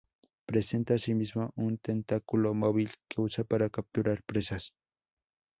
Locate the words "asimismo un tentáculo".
0.95-2.55